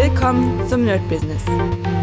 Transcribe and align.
Willkommen 0.00 0.64
zum 0.68 0.84
Nerd 0.84 1.00
Business. 1.08 1.42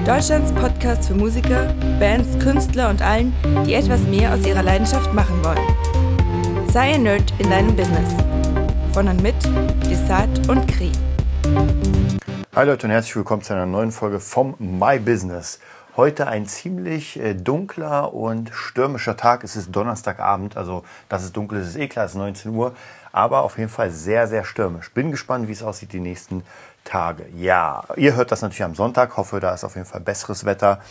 Deutschlands 0.06 0.52
Podcast 0.52 1.08
für 1.08 1.14
Musiker, 1.14 1.74
Bands, 1.98 2.38
Künstler 2.44 2.90
und 2.90 3.02
allen, 3.02 3.34
die 3.66 3.74
etwas 3.74 4.02
mehr 4.02 4.34
aus 4.34 4.46
ihrer 4.46 4.64
Leidenschaft 4.64 5.14
machen 5.14 5.42
wollen. 5.42 6.68
Sei 6.68 6.96
ein 6.96 7.04
Nerd 7.04 7.34
in 7.38 7.50
deinem 7.50 7.74
Business. 7.74 8.14
Von 8.92 9.08
und 9.08 9.24
mit 9.24 9.36
Desart 9.90 10.50
und 10.50 10.68
Kri. 10.68 10.92
Hi 12.54 12.66
Leute 12.66 12.86
und 12.86 12.92
herzlich 12.92 13.16
willkommen 13.16 13.44
zu 13.44 13.54
einer 13.54 13.66
neuen 13.66 13.94
Folge 13.94 14.20
vom 14.20 14.56
My 14.60 15.00
Business. 15.00 15.62
Heute 15.96 16.28
ein 16.28 16.46
ziemlich 16.46 17.18
äh, 17.18 17.34
dunkler 17.34 18.14
und 18.14 18.52
stürmischer 18.54 19.16
Tag. 19.16 19.46
Es 19.46 19.56
ist 19.56 19.74
Donnerstagabend, 19.74 20.58
also 20.58 20.84
dass 21.08 21.24
es 21.24 21.32
dunkel 21.32 21.62
ist, 21.62 21.70
ist 21.70 21.78
eh 21.78 21.88
klar, 21.88 22.04
es 22.04 22.12
ist 22.12 22.18
19 22.18 22.54
Uhr, 22.54 22.76
aber 23.16 23.44
auf 23.44 23.58
jeden 23.58 23.70
Fall 23.70 23.92
sehr, 23.92 24.28
sehr 24.28 24.44
stürmisch. 24.44 24.92
Bin 24.92 25.10
gespannt, 25.10 25.48
wie 25.48 25.54
es 25.54 25.64
aussieht 25.64 25.94
die 25.94 26.02
nächsten 26.02 26.44
Tage. 26.84 27.26
Ja, 27.34 27.86
ihr 27.96 28.14
hört 28.14 28.34
das 28.34 28.42
natürlich 28.42 28.64
am 28.64 28.76
Sonntag, 28.76 29.16
hoffe, 29.16 29.40
da 29.40 29.54
ist 29.54 29.64
auf 29.64 29.76
jeden 29.76 29.88
Fall 29.88 30.02
besseres 30.02 30.44
Wetter. 30.44 30.82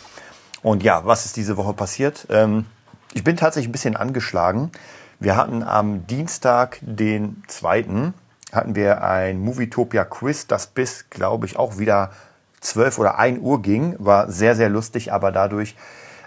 Und 0.63 0.81
ja, 0.81 1.05
was 1.05 1.27
ist 1.27 1.37
diese 1.37 1.55
Woche 1.55 1.73
passiert? 1.73 2.25
Ähm, 2.31 2.65
ich 3.13 3.23
bin 3.23 3.37
tatsächlich 3.37 3.69
ein 3.69 3.73
bisschen 3.73 3.95
angeschlagen. 3.95 4.71
Wir 5.19 5.37
hatten 5.37 5.61
am 5.61 6.07
Dienstag, 6.07 6.79
den 6.81 7.43
2., 7.47 8.11
hatten 8.51 8.75
wir 8.75 9.03
ein 9.03 9.39
Movietopia 9.39 10.03
Quiz, 10.03 10.47
das 10.47 10.65
bis, 10.65 11.11
glaube 11.11 11.45
ich, 11.45 11.57
auch 11.57 11.77
wieder 11.77 12.09
12 12.61 12.97
oder 12.97 13.19
1 13.19 13.39
Uhr 13.39 13.61
ging. 13.61 13.95
War 13.99 14.31
sehr, 14.31 14.55
sehr 14.55 14.69
lustig, 14.69 15.13
aber 15.13 15.31
dadurch, 15.31 15.75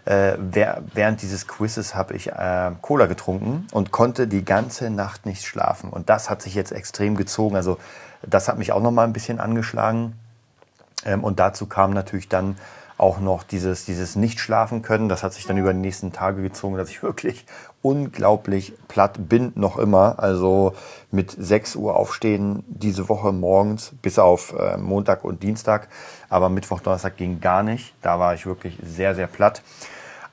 äh, 0.09 0.39
während 0.41 1.21
dieses 1.21 1.47
Quizzes 1.47 1.95
habe 1.95 2.15
ich 2.15 2.33
äh, 2.33 2.71
Cola 2.81 3.05
getrunken 3.05 3.67
und 3.73 3.91
konnte 3.91 4.27
die 4.27 4.43
ganze 4.43 4.89
Nacht 4.89 5.27
nicht 5.27 5.45
schlafen. 5.45 5.91
Und 5.91 6.09
das 6.09 6.31
hat 6.31 6.41
sich 6.41 6.55
jetzt 6.55 6.73
extrem 6.73 7.15
gezogen. 7.15 7.57
Also 7.57 7.77
das 8.23 8.49
hat 8.49 8.57
mich 8.57 8.73
auch 8.73 8.81
noch 8.81 8.91
mal 8.91 9.05
ein 9.05 9.13
bisschen 9.13 9.39
angeschlagen. 9.39 10.15
Ähm, 11.05 11.23
und 11.23 11.39
dazu 11.39 11.67
kam 11.67 11.93
natürlich 11.93 12.29
dann 12.31 12.57
auch 12.97 13.21
noch 13.21 13.43
dieses, 13.43 13.85
dieses 13.85 14.17
Nicht-Schlafen 14.17 14.81
können. 14.81 15.11
Das 15.11 15.23
hat 15.23 15.35
sich 15.35 15.45
dann 15.45 15.59
über 15.59 15.75
die 15.75 15.79
nächsten 15.79 16.11
Tage 16.11 16.41
gezogen, 16.41 16.79
dass 16.79 16.89
ich 16.89 17.03
wirklich 17.03 17.45
unglaublich 17.83 18.73
platt 18.89 19.29
bin, 19.29 19.53
noch 19.57 19.77
immer. 19.77 20.19
Also 20.21 20.73
mit 21.11 21.31
6 21.31 21.77
Uhr 21.77 21.97
aufstehen 21.97 22.65
diese 22.67 23.11
Woche 23.11 23.33
morgens, 23.33 23.93
bis 24.01 24.19
auf 24.19 24.55
äh, 24.59 24.79
Montag 24.79 25.23
und 25.23 25.43
Dienstag. 25.43 25.89
Aber 26.31 26.49
Mittwoch, 26.49 26.81
Donnerstag 26.81 27.19
ging 27.19 27.43
gar 27.43 27.63
nicht. 27.63 27.93
Da 28.01 28.19
war 28.19 28.33
ich 28.33 28.47
wirklich 28.47 28.79
sehr, 28.83 29.15
sehr 29.15 29.27
platt. 29.27 29.61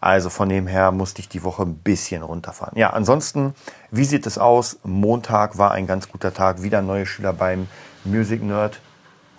Also 0.06 0.30
von 0.30 0.50
dem 0.50 0.68
her 0.68 0.92
musste 0.92 1.20
ich 1.20 1.30
die 1.30 1.44
Woche 1.44 1.64
ein 1.64 1.80
bisschen 1.80 2.22
runterfahren. 2.22 2.78
Ja, 2.78 2.92
ansonsten, 2.92 3.56
wie 3.90 4.06
sieht 4.06 4.28
es 4.28 4.38
aus? 4.38 4.78
Montag 4.84 5.58
war 5.58 5.72
ein 5.72 5.88
ganz 5.88 6.12
guter 6.12 6.32
Tag. 6.32 6.62
Wieder 6.62 6.84
neue 6.84 7.08
Schüler 7.08 7.34
beim 7.34 7.68
Music 8.04 8.44
Nerd. 8.44 8.82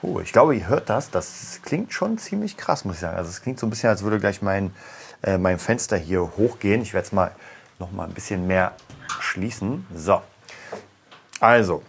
Oh, 0.02 0.18
ich 0.18 0.32
glaube, 0.32 0.56
ihr 0.56 0.66
hört 0.66 0.90
das. 0.90 1.08
Das 1.12 1.60
klingt 1.62 1.92
schon 1.92 2.18
ziemlich 2.18 2.56
krass, 2.56 2.84
muss 2.84 2.96
ich 2.96 3.00
sagen. 3.02 3.16
Also 3.16 3.30
es 3.30 3.42
klingt 3.42 3.60
so 3.60 3.66
ein 3.68 3.70
bisschen, 3.70 3.90
als 3.90 4.02
würde 4.02 4.18
gleich 4.18 4.42
mein, 4.42 4.74
äh, 5.22 5.38
mein 5.38 5.60
Fenster 5.60 5.96
hier 5.96 6.32
hochgehen. 6.36 6.82
Ich 6.82 6.94
werde 6.94 7.06
es 7.06 7.12
mal 7.12 7.30
noch 7.78 7.92
mal 7.92 8.08
ein 8.08 8.12
bisschen 8.12 8.48
mehr 8.48 8.72
schließen. 9.20 9.86
So. 9.94 10.20
Also, 11.38 11.84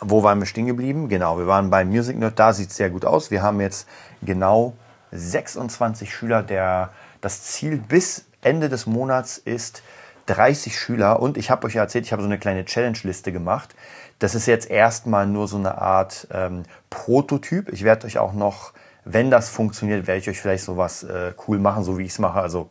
wo 0.00 0.22
waren 0.22 0.38
wir 0.38 0.46
stehen 0.46 0.66
geblieben? 0.66 1.08
Genau, 1.08 1.36
wir 1.36 1.48
waren 1.48 1.68
beim 1.68 1.88
Music 1.88 2.16
Nerd. 2.16 2.38
Da 2.38 2.52
sieht 2.52 2.70
es 2.70 2.76
sehr 2.76 2.90
gut 2.90 3.04
aus. 3.04 3.32
Wir 3.32 3.42
haben 3.42 3.60
jetzt 3.60 3.88
genau 4.22 4.74
26 5.10 6.14
Schüler. 6.14 6.44
Der, 6.44 6.90
das 7.20 7.42
Ziel 7.42 7.78
bis 7.78 8.26
Ende 8.42 8.68
des 8.68 8.86
Monats 8.86 9.38
ist 9.38 9.82
30 10.26 10.78
Schüler. 10.78 11.20
Und 11.20 11.36
ich 11.36 11.50
habe 11.50 11.66
euch 11.66 11.74
ja 11.74 11.82
erzählt, 11.82 12.04
ich 12.04 12.12
habe 12.12 12.22
so 12.22 12.28
eine 12.28 12.38
kleine 12.38 12.64
Challenge-Liste 12.64 13.32
gemacht. 13.32 13.74
Das 14.18 14.34
ist 14.34 14.46
jetzt 14.46 14.70
erstmal 14.70 15.26
nur 15.26 15.48
so 15.48 15.56
eine 15.56 15.78
Art 15.78 16.28
ähm, 16.32 16.64
Prototyp. 16.90 17.72
Ich 17.72 17.84
werde 17.84 18.06
euch 18.06 18.18
auch 18.18 18.32
noch, 18.32 18.72
wenn 19.04 19.30
das 19.30 19.48
funktioniert, 19.48 20.06
werde 20.06 20.20
ich 20.20 20.28
euch 20.28 20.40
vielleicht 20.40 20.64
sowas 20.64 21.02
äh, 21.02 21.32
cool 21.46 21.58
machen, 21.58 21.84
so 21.84 21.98
wie 21.98 22.04
ich 22.04 22.10
es 22.10 22.18
mache. 22.18 22.40
Also 22.40 22.68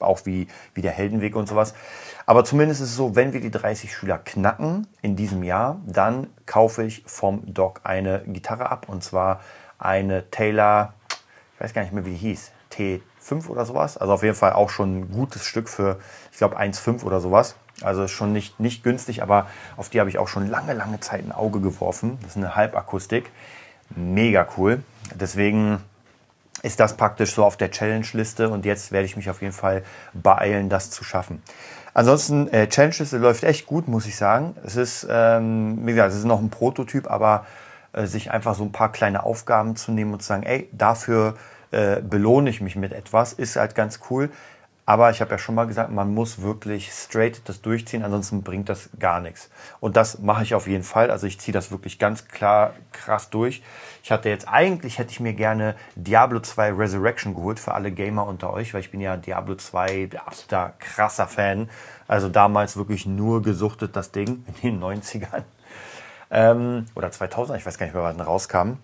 auch 0.00 0.20
wie, 0.24 0.48
wie 0.74 0.82
der 0.82 0.92
Heldenweg 0.92 1.36
und 1.36 1.48
sowas. 1.48 1.74
Aber 2.26 2.44
zumindest 2.44 2.80
ist 2.80 2.90
es 2.90 2.96
so, 2.96 3.16
wenn 3.16 3.32
wir 3.32 3.40
die 3.40 3.50
30 3.50 3.94
Schüler 3.94 4.18
knacken 4.18 4.86
in 5.02 5.16
diesem 5.16 5.42
Jahr, 5.42 5.80
dann 5.86 6.28
kaufe 6.46 6.84
ich 6.84 7.02
vom 7.06 7.42
Doc 7.52 7.80
eine 7.84 8.22
Gitarre 8.26 8.70
ab. 8.70 8.86
Und 8.88 9.04
zwar 9.04 9.40
eine 9.78 10.30
Taylor, 10.30 10.94
ich 11.54 11.60
weiß 11.60 11.74
gar 11.74 11.82
nicht 11.82 11.92
mehr, 11.92 12.06
wie 12.06 12.12
die 12.12 12.16
hieß, 12.16 12.50
T5 12.74 13.48
oder 13.48 13.64
sowas. 13.64 13.96
Also 13.96 14.12
auf 14.12 14.22
jeden 14.22 14.34
Fall 14.34 14.52
auch 14.52 14.70
schon 14.70 15.00
ein 15.00 15.10
gutes 15.12 15.44
Stück 15.44 15.68
für, 15.68 15.98
ich 16.32 16.38
glaube, 16.38 16.58
1,5 16.58 17.04
oder 17.04 17.20
sowas. 17.20 17.56
Also 17.82 18.06
schon 18.06 18.32
nicht, 18.32 18.60
nicht 18.60 18.84
günstig, 18.84 19.22
aber 19.22 19.46
auf 19.76 19.88
die 19.88 20.00
habe 20.00 20.08
ich 20.08 20.18
auch 20.18 20.28
schon 20.28 20.48
lange, 20.48 20.74
lange 20.74 21.00
Zeit 21.00 21.24
ein 21.24 21.32
Auge 21.32 21.60
geworfen. 21.60 22.18
Das 22.22 22.32
ist 22.32 22.36
eine 22.36 22.54
Halbakustik. 22.54 23.30
Mega 23.96 24.46
cool. 24.56 24.82
Deswegen 25.14 25.78
ist 26.62 26.80
das 26.80 26.96
praktisch 26.96 27.34
so 27.34 27.44
auf 27.44 27.56
der 27.56 27.70
Challenge-Liste 27.70 28.48
und 28.48 28.64
jetzt 28.64 28.92
werde 28.92 29.06
ich 29.06 29.16
mich 29.16 29.28
auf 29.28 29.42
jeden 29.42 29.52
Fall 29.52 29.82
beeilen, 30.14 30.68
das 30.68 30.90
zu 30.90 31.04
schaffen. 31.04 31.42
Ansonsten, 31.92 32.48
äh, 32.48 32.68
Challenge-Liste 32.68 33.18
läuft 33.18 33.44
echt 33.44 33.66
gut, 33.66 33.86
muss 33.86 34.06
ich 34.06 34.16
sagen. 34.16 34.56
Es 34.64 34.76
ist, 34.76 35.06
ähm, 35.10 35.78
wie 35.86 35.92
gesagt, 35.92 36.12
es 36.12 36.18
ist 36.18 36.24
noch 36.24 36.40
ein 36.40 36.50
Prototyp, 36.50 37.10
aber 37.10 37.44
äh, 37.92 38.06
sich 38.06 38.30
einfach 38.30 38.54
so 38.54 38.64
ein 38.64 38.72
paar 38.72 38.90
kleine 38.90 39.24
Aufgaben 39.24 39.76
zu 39.76 39.92
nehmen 39.92 40.12
und 40.12 40.20
zu 40.20 40.28
sagen, 40.28 40.42
ey, 40.42 40.68
dafür 40.72 41.36
äh, 41.74 42.00
belohne 42.00 42.50
ich 42.50 42.60
mich 42.60 42.76
mit 42.76 42.92
etwas, 42.92 43.32
ist 43.32 43.56
halt 43.56 43.74
ganz 43.74 43.98
cool. 44.08 44.30
Aber 44.86 45.10
ich 45.10 45.22
habe 45.22 45.30
ja 45.30 45.38
schon 45.38 45.54
mal 45.54 45.66
gesagt, 45.66 45.90
man 45.90 46.12
muss 46.12 46.42
wirklich 46.42 46.92
straight 46.92 47.40
das 47.46 47.62
durchziehen, 47.62 48.04
ansonsten 48.04 48.42
bringt 48.42 48.68
das 48.68 48.90
gar 48.98 49.18
nichts. 49.20 49.48
Und 49.80 49.96
das 49.96 50.18
mache 50.18 50.42
ich 50.42 50.54
auf 50.54 50.66
jeden 50.66 50.84
Fall. 50.84 51.10
Also 51.10 51.26
ich 51.26 51.40
ziehe 51.40 51.54
das 51.54 51.70
wirklich 51.70 51.98
ganz 51.98 52.28
klar 52.28 52.74
krass 52.92 53.30
durch. 53.30 53.62
Ich 54.02 54.12
hatte 54.12 54.28
jetzt 54.28 54.46
eigentlich 54.46 54.98
hätte 54.98 55.10
ich 55.10 55.20
mir 55.20 55.32
gerne 55.32 55.74
Diablo 55.96 56.40
2 56.40 56.74
Resurrection 56.74 57.34
geholt 57.34 57.58
für 57.58 57.72
alle 57.72 57.92
Gamer 57.92 58.26
unter 58.26 58.52
euch, 58.52 58.74
weil 58.74 58.82
ich 58.82 58.90
bin 58.90 59.00
ja 59.00 59.16
Diablo 59.16 59.54
2 59.54 60.10
absoluter 60.22 60.74
krasser 60.78 61.28
Fan. 61.28 61.70
Also 62.06 62.28
damals 62.28 62.76
wirklich 62.76 63.06
nur 63.06 63.42
gesuchtet 63.42 63.96
das 63.96 64.12
Ding 64.12 64.44
in 64.62 64.80
den 64.80 64.82
90ern. 64.82 65.44
Ähm, 66.30 66.86
oder 66.94 67.10
2000, 67.10 67.58
ich 67.58 67.64
weiß 67.64 67.78
gar 67.78 67.86
nicht 67.86 67.94
mehr, 67.94 68.04
wann 68.04 68.20
rauskam. 68.20 68.76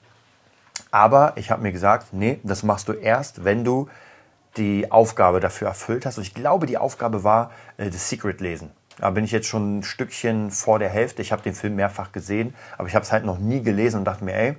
Aber 0.91 1.33
ich 1.37 1.51
habe 1.51 1.62
mir 1.62 1.73
gesagt, 1.73 2.12
nee, 2.12 2.41
das 2.43 2.62
machst 2.62 2.89
du 2.89 2.93
erst, 2.93 3.45
wenn 3.45 3.65
du 3.65 3.89
die 4.56 4.91
Aufgabe 4.91 5.41
dafür 5.41 5.69
erfüllt 5.69 6.06
hast. 6.06 6.19
Und 6.19 6.25
ich 6.25 6.34
glaube, 6.34 6.67
die 6.67 6.78
Aufgabe 6.78 7.23
war 7.23 7.53
äh, 7.77 7.91
The 7.91 7.99
Secret 7.99 8.41
lesen. 8.41 8.71
Da 8.99 9.11
bin 9.11 9.25
ich 9.25 9.31
jetzt 9.31 9.47
schon 9.47 9.78
ein 9.78 9.83
Stückchen 9.83 10.51
vor 10.51 10.78
der 10.78 10.89
Hälfte. 10.91 11.23
Ich 11.23 11.33
habe 11.33 11.43
den 11.43 11.55
Film 11.55 11.77
mehrfach 11.77 12.12
gesehen, 12.12 12.55
aber 12.77 12.89
ich 12.89 12.95
habe 12.95 13.05
es 13.05 13.12
halt 13.12 13.25
noch 13.25 13.39
nie 13.39 13.62
gelesen 13.62 13.99
und 13.99 14.05
dachte 14.05 14.25
mir, 14.25 14.34
ey, 14.34 14.56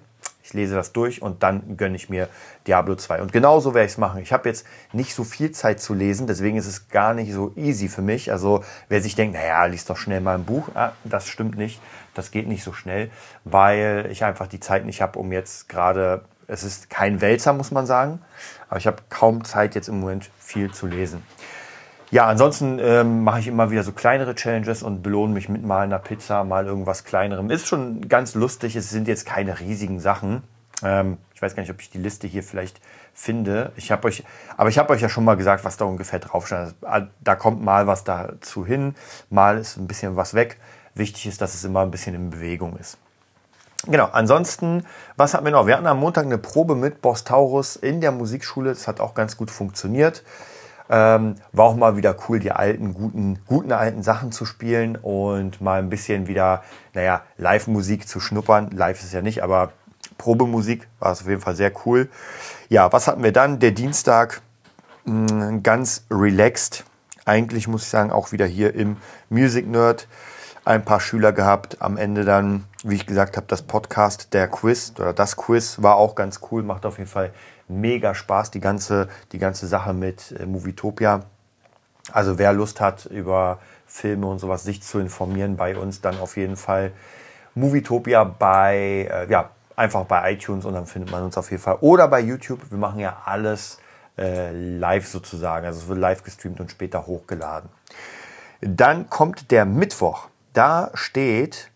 ich 0.52 0.54
lese 0.54 0.76
das 0.76 0.92
durch 0.92 1.22
und 1.22 1.44
dann 1.44 1.78
gönne 1.78 1.96
ich 1.96 2.10
mir 2.10 2.28
Diablo 2.68 2.96
2. 2.96 3.22
Und 3.22 3.32
genauso 3.32 3.74
werde 3.74 3.86
ich 3.86 3.94
es 3.94 3.98
machen. 3.98 4.22
Ich 4.22 4.34
habe 4.34 4.50
jetzt 4.50 4.66
nicht 4.92 5.16
so 5.16 5.24
viel 5.24 5.52
Zeit 5.52 5.80
zu 5.80 5.94
lesen, 5.94 6.28
deswegen 6.28 6.58
ist 6.58 6.68
es 6.68 6.90
gar 6.90 7.14
nicht 7.14 7.32
so 7.32 7.54
easy 7.56 7.88
für 7.88 8.02
mich. 8.02 8.32
Also 8.32 8.64
wer 8.90 9.02
sich 9.02 9.16
denkt, 9.16 9.36
naja, 9.36 9.66
liest 9.66 9.90
doch 9.90 9.98
schnell 9.98 10.20
mal 10.20 10.36
ein 10.36 10.44
Buch, 10.44 10.70
ah, 10.76 10.92
das 11.04 11.28
stimmt 11.28 11.58
nicht. 11.58 11.82
Das 12.14 12.32
geht 12.32 12.48
nicht 12.48 12.64
so 12.64 12.74
schnell, 12.74 13.10
weil 13.46 14.10
ich 14.12 14.26
einfach 14.26 14.48
die 14.48 14.60
Zeit 14.60 14.86
nicht 14.86 15.02
habe, 15.02 15.18
um 15.18 15.32
jetzt 15.32 15.70
gerade 15.70 16.26
es 16.48 16.64
ist 16.64 16.90
kein 16.90 17.22
Wälzer, 17.22 17.54
muss 17.54 17.72
man 17.72 17.86
sagen. 17.86 18.20
Aber 18.68 18.78
ich 18.78 18.86
habe 18.86 18.98
kaum 19.10 19.46
Zeit, 19.46 19.74
jetzt 19.74 19.88
im 19.88 20.02
Moment 20.02 20.30
viel 20.38 20.70
zu 20.74 20.86
lesen. 20.86 21.24
Ja, 22.12 22.28
ansonsten 22.28 22.78
ähm, 22.80 23.24
mache 23.24 23.40
ich 23.40 23.48
immer 23.48 23.72
wieder 23.72 23.84
so 23.84 23.94
kleinere 23.94 24.36
Challenges 24.36 24.84
und 24.84 25.02
belohne 25.02 25.34
mich 25.34 25.48
mit 25.48 25.64
mal 25.64 25.84
einer 25.84 25.98
Pizza, 25.98 26.44
mal 26.44 26.66
irgendwas 26.66 27.06
kleinerem. 27.06 27.50
Ist 27.50 27.68
schon 27.68 28.10
ganz 28.10 28.36
lustig. 28.36 28.76
Es 28.76 28.90
sind 28.90 29.08
jetzt 29.08 29.26
keine 29.26 29.62
riesigen 29.62 30.02
Sachen. 30.02 30.44
Ähm, 30.84 31.18
ich 31.34 31.42
weiß 31.42 31.56
gar 31.56 31.62
nicht, 31.64 31.72
ob 31.72 31.80
ich 31.80 31.90
die 31.90 32.00
Liste 32.00 32.28
hier 32.28 32.44
vielleicht 32.44 32.82
finde. 33.14 33.72
Ich 33.78 33.94
habe 33.94 34.10
euch, 34.10 34.26
aber 34.58 34.68
ich 34.68 34.78
habe 34.78 34.92
euch 34.92 35.00
ja 35.00 35.08
schon 35.08 35.24
mal 35.24 35.38
gesagt, 35.38 35.64
was 35.64 35.78
da 35.78 35.86
ungefähr 35.86 36.20
draufsteht. 36.20 36.76
Also, 36.82 37.08
da 37.22 37.36
kommt 37.36 37.64
mal 37.64 37.88
was 37.88 38.04
dazu 38.04 38.66
hin, 38.66 38.96
mal 39.30 39.58
ist 39.58 39.78
ein 39.78 39.88
bisschen 39.88 40.18
was 40.18 40.34
weg. 40.34 40.58
Wichtig 40.94 41.28
ist, 41.28 41.40
dass 41.40 41.54
es 41.54 41.64
immer 41.64 41.80
ein 41.80 41.92
bisschen 41.92 42.14
in 42.14 42.30
Bewegung 42.30 42.76
ist. 42.76 42.98
Genau, 43.88 44.10
ansonsten, 44.12 44.86
was 45.16 45.34
hatten 45.34 45.46
wir 45.46 45.52
noch? 45.54 45.66
Wir 45.66 45.76
hatten 45.76 45.88
am 45.88 46.00
Montag 46.00 46.26
eine 46.26 46.38
Probe 46.38 46.76
mit 46.76 47.02
Boss 47.02 47.24
Taurus 47.24 47.78
in 47.78 48.02
der 48.02 48.12
Musikschule. 48.12 48.70
Das 48.70 48.88
hat 48.88 49.00
auch 49.00 49.14
ganz 49.14 49.38
gut 49.38 49.50
funktioniert. 49.50 50.24
Ähm, 50.94 51.36
war 51.54 51.66
auch 51.68 51.76
mal 51.78 51.96
wieder 51.96 52.14
cool, 52.28 52.40
die 52.40 52.52
alten, 52.52 52.94
guten, 52.94 53.40
guten 53.48 53.72
alten 53.72 54.04
Sachen 54.04 54.34
zu 54.34 54.46
spielen 54.46 54.98
und 54.98 55.62
mal 55.62 55.80
ein 55.80 55.90
bisschen 55.90 56.28
wieder, 56.28 56.64
naja, 56.94 57.22
Live-Musik 57.38 58.10
zu 58.10 58.20
schnuppern. 58.20 58.72
Live 58.72 59.00
ist 59.00 59.06
es 59.06 59.14
ja 59.14 59.22
nicht, 59.22 59.42
aber 59.42 59.72
Probemusik 60.18 60.90
war 61.00 61.14
es 61.14 61.22
auf 61.22 61.30
jeden 61.30 61.40
Fall 61.40 61.56
sehr 61.56 61.72
cool. 61.86 62.10
Ja, 62.68 62.92
was 62.92 63.08
hatten 63.08 63.24
wir 63.24 63.32
dann? 63.32 63.60
Der 63.60 63.72
Dienstag 63.72 64.42
mh, 65.06 65.34
mm, 65.34 65.64
ganz 65.64 66.04
relaxed. 66.12 66.84
Eigentlich 67.24 67.70
muss 67.70 67.84
ich 67.84 67.90
sagen, 67.90 68.12
auch 68.12 68.34
wieder 68.34 68.46
hier 68.46 68.76
im 68.76 68.98
Music 69.30 69.68
Nerd 69.68 70.10
ein 70.66 70.84
paar 70.84 71.00
Schüler 71.00 71.32
gehabt. 71.32 71.78
Am 71.82 71.96
Ende 71.96 72.26
dann, 72.26 72.66
wie 72.84 72.96
ich 72.96 73.06
gesagt 73.06 73.38
habe, 73.38 73.48
das 73.48 73.62
Podcast, 73.62 74.34
der 74.34 74.50
Quiz 74.50 74.92
oder 75.00 75.14
das 75.14 75.38
Quiz 75.38 75.78
war 75.82 75.96
auch 75.96 76.16
ganz 76.16 76.42
cool, 76.52 76.64
macht 76.64 76.86
auf 76.86 76.98
jeden 76.98 77.10
Fall 77.10 77.32
mega 77.72 78.14
Spaß, 78.14 78.52
die 78.52 78.60
ganze, 78.60 79.08
die 79.32 79.40
ganze 79.40 79.68
Sache 79.68 79.94
mit 79.94 80.34
äh, 80.40 80.46
Movietopia. 80.46 81.22
Also 82.12 82.38
wer 82.38 82.54
Lust 82.54 82.82
hat, 82.82 83.06
über 83.06 83.60
Filme 83.86 84.28
und 84.28 84.40
sowas 84.40 84.64
sich 84.64 84.82
zu 84.82 85.00
informieren 85.00 85.58
bei 85.58 85.78
uns, 85.78 86.02
dann 86.02 86.20
auf 86.20 86.38
jeden 86.38 86.58
Fall 86.58 86.92
Movietopia 87.56 88.24
bei, 88.24 89.08
äh, 89.12 89.30
ja, 89.30 89.50
einfach 89.76 90.06
bei 90.06 90.34
iTunes 90.34 90.66
und 90.66 90.74
dann 90.74 90.86
findet 90.86 91.12
man 91.12 91.24
uns 91.24 91.38
auf 91.38 91.50
jeden 91.52 91.62
Fall. 91.62 91.78
Oder 91.82 92.08
bei 92.08 92.20
YouTube. 92.20 92.60
Wir 92.70 92.78
machen 92.78 93.00
ja 93.00 93.22
alles 93.26 93.80
äh, 94.18 94.52
live 94.52 95.08
sozusagen. 95.08 95.66
Also 95.66 95.82
es 95.82 95.88
wird 95.88 96.00
live 96.00 96.24
gestreamt 96.24 96.60
und 96.60 96.72
später 96.72 97.08
hochgeladen. 97.08 97.70
Dann 98.62 99.10
kommt 99.10 99.52
der 99.52 99.66
Mittwoch. 99.66 100.28
Da 100.54 100.92
steht 100.94 101.71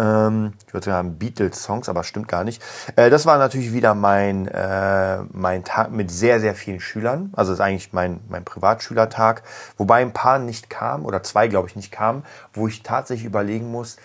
ähm, 0.00 0.54
ich 0.66 0.72
würde 0.72 0.86
sagen 0.86 1.18
Beatles-Songs, 1.18 1.88
aber 1.88 2.04
stimmt 2.04 2.28
gar 2.28 2.44
nicht. 2.44 2.62
Äh, 2.96 3.10
das 3.10 3.26
war 3.26 3.36
natürlich 3.38 3.72
wieder 3.72 3.94
mein, 3.94 4.48
äh, 4.48 5.18
mein 5.32 5.62
Tag 5.64 5.90
mit 5.90 6.10
sehr, 6.10 6.40
sehr 6.40 6.54
vielen 6.54 6.80
Schülern. 6.80 7.30
Also 7.36 7.52
ist 7.52 7.60
eigentlich 7.60 7.92
mein, 7.92 8.20
mein 8.28 8.44
Privatschülertag, 8.44 9.42
wobei 9.76 10.00
ein 10.00 10.12
paar 10.12 10.38
nicht 10.38 10.70
kamen 10.70 11.04
oder 11.04 11.22
zwei, 11.22 11.48
glaube 11.48 11.68
ich, 11.68 11.76
nicht 11.76 11.92
kamen, 11.92 12.24
wo 12.54 12.66
ich 12.66 12.82
tatsächlich 12.82 13.26
überlegen 13.26 13.70
muss, 13.70 13.98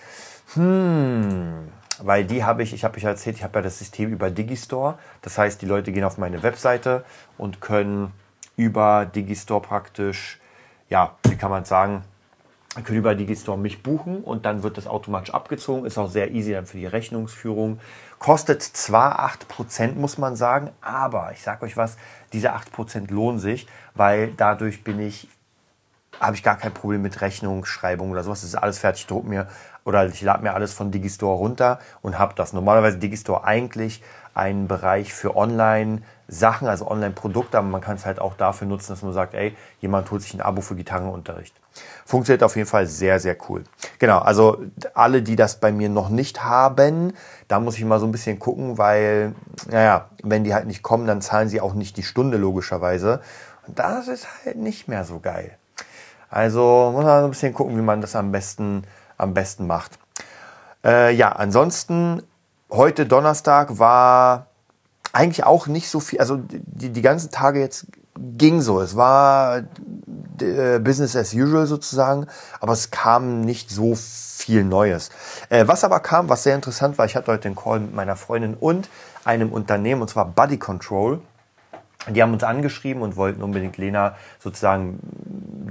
hm, 0.53 1.69
weil 1.99 2.25
die 2.25 2.43
habe 2.43 2.61
ich, 2.61 2.73
ich 2.73 2.83
habe 2.83 2.97
euch 2.97 3.05
erzählt, 3.05 3.37
ich 3.37 3.43
habe 3.43 3.59
ja 3.59 3.63
das 3.63 3.79
System 3.79 4.11
über 4.11 4.29
Digistore. 4.29 4.97
Das 5.21 5.37
heißt, 5.37 5.61
die 5.61 5.65
Leute 5.65 5.93
gehen 5.93 6.03
auf 6.03 6.17
meine 6.17 6.43
Webseite 6.43 7.05
und 7.37 7.61
können 7.61 8.11
über 8.57 9.05
Digistore 9.05 9.61
praktisch, 9.61 10.39
ja, 10.89 11.15
wie 11.23 11.37
kann 11.37 11.51
man 11.51 11.63
sagen, 11.63 12.03
können 12.83 12.99
über 12.99 13.15
Digistore 13.15 13.57
mich 13.57 13.81
buchen 13.83 14.21
und 14.23 14.45
dann 14.45 14.63
wird 14.63 14.77
das 14.77 14.87
automatisch 14.87 15.33
abgezogen. 15.33 15.85
Ist 15.85 15.97
auch 15.97 16.09
sehr 16.09 16.31
easy 16.31 16.51
dann 16.51 16.65
für 16.65 16.77
die 16.77 16.85
Rechnungsführung. 16.85 17.79
Kostet 18.19 18.61
zwar 18.61 19.19
8%, 19.19 19.93
muss 19.93 20.17
man 20.17 20.35
sagen, 20.35 20.71
aber 20.81 21.31
ich 21.33 21.41
sage 21.41 21.65
euch 21.65 21.77
was, 21.77 21.97
diese 22.33 22.53
8% 22.53 23.11
lohnen 23.11 23.39
sich, 23.39 23.67
weil 23.93 24.33
dadurch 24.35 24.83
bin 24.83 24.99
ich, 24.99 25.29
habe 26.19 26.35
ich 26.35 26.43
gar 26.43 26.57
kein 26.57 26.73
Problem 26.73 27.01
mit 27.01 27.21
Rechnungsschreibung 27.21 28.11
oder 28.11 28.23
sowas. 28.23 28.41
Das 28.41 28.49
ist 28.49 28.55
alles 28.55 28.79
fertig, 28.79 29.07
druck 29.07 29.25
mir 29.25 29.47
oder 29.83 30.05
ich 30.07 30.21
lade 30.21 30.43
mir 30.43 30.53
alles 30.53 30.73
von 30.73 30.91
Digistore 30.91 31.37
runter 31.37 31.79
und 32.01 32.17
habe 32.17 32.33
das. 32.35 32.53
Normalerweise 32.53 32.97
Digistore 32.97 33.43
eigentlich 33.43 34.01
einen 34.33 34.67
Bereich 34.67 35.13
für 35.13 35.35
Online- 35.35 36.01
Sachen, 36.27 36.67
also 36.67 36.89
Online-Produkte, 36.89 37.57
aber 37.57 37.67
man 37.67 37.81
kann 37.81 37.97
es 37.97 38.05
halt 38.05 38.19
auch 38.19 38.35
dafür 38.35 38.67
nutzen, 38.67 38.91
dass 38.91 39.03
man 39.03 39.13
sagt, 39.13 39.33
ey, 39.35 39.55
jemand 39.79 40.09
holt 40.09 40.21
sich 40.21 40.33
ein 40.33 40.41
Abo 40.41 40.61
für 40.61 40.75
Gitarrenunterricht. 40.75 41.53
Funktioniert 42.05 42.43
auf 42.43 42.55
jeden 42.55 42.67
Fall 42.67 42.87
sehr, 42.87 43.19
sehr 43.19 43.37
cool. 43.47 43.63
Genau, 43.99 44.19
also 44.19 44.63
alle, 44.93 45.21
die 45.21 45.35
das 45.35 45.59
bei 45.59 45.71
mir 45.71 45.89
noch 45.89 46.09
nicht 46.09 46.43
haben, 46.43 47.13
da 47.47 47.59
muss 47.59 47.77
ich 47.77 47.85
mal 47.85 47.99
so 47.99 48.07
ein 48.07 48.11
bisschen 48.11 48.39
gucken, 48.39 48.77
weil, 48.77 49.35
naja, 49.69 50.09
wenn 50.23 50.43
die 50.43 50.53
halt 50.53 50.65
nicht 50.65 50.81
kommen, 50.81 51.05
dann 51.05 51.21
zahlen 51.21 51.49
sie 51.49 51.61
auch 51.61 51.73
nicht 51.73 51.97
die 51.97 52.03
Stunde 52.03 52.37
logischerweise. 52.37 53.21
Und 53.67 53.77
das 53.77 54.07
ist 54.07 54.27
halt 54.45 54.57
nicht 54.57 54.87
mehr 54.87 55.05
so 55.05 55.19
geil. 55.19 55.57
Also 56.29 56.91
muss 56.93 57.05
man 57.05 57.23
ein 57.23 57.29
bisschen 57.29 57.53
gucken, 57.53 57.77
wie 57.77 57.81
man 57.81 58.01
das 58.01 58.15
am 58.15 58.31
besten, 58.31 58.83
am 59.17 59.33
besten 59.33 59.67
macht. 59.67 59.99
Äh, 60.83 61.13
ja, 61.15 61.31
ansonsten, 61.31 62.21
heute 62.71 63.05
Donnerstag 63.05 63.79
war 63.79 64.47
eigentlich 65.13 65.45
auch 65.45 65.67
nicht 65.67 65.89
so 65.89 65.99
viel, 65.99 66.19
also 66.19 66.37
die, 66.37 66.89
die 66.89 67.01
ganzen 67.01 67.31
Tage 67.31 67.59
jetzt 67.59 67.87
ging 68.37 68.61
so. 68.61 68.81
Es 68.81 68.95
war 68.95 69.63
äh, 70.41 70.79
Business 70.79 71.15
as 71.15 71.33
usual 71.33 71.65
sozusagen, 71.65 72.27
aber 72.59 72.73
es 72.73 72.91
kam 72.91 73.41
nicht 73.41 73.69
so 73.69 73.95
viel 73.95 74.63
Neues. 74.63 75.09
Äh, 75.49 75.67
was 75.67 75.83
aber 75.83 75.99
kam, 75.99 76.29
was 76.29 76.43
sehr 76.43 76.55
interessant 76.55 76.97
war, 76.97 77.05
ich 77.05 77.15
hatte 77.15 77.31
heute 77.31 77.43
den 77.49 77.55
Call 77.55 77.79
mit 77.79 77.95
meiner 77.95 78.15
Freundin 78.15 78.55
und 78.55 78.89
einem 79.23 79.51
Unternehmen, 79.51 80.01
und 80.01 80.09
zwar 80.09 80.25
Body 80.25 80.57
Control. 80.57 81.21
Die 82.07 82.21
haben 82.21 82.33
uns 82.33 82.43
angeschrieben 82.43 83.01
und 83.01 83.15
wollten 83.15 83.41
unbedingt 83.41 83.77
Lena 83.77 84.15
sozusagen, 84.39 84.99